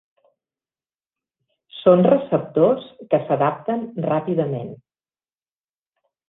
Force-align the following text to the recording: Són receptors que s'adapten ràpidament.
Són 1.79 2.01
receptors 2.07 2.87
que 3.13 3.21
s'adapten 3.29 3.85
ràpidament. 4.07 4.75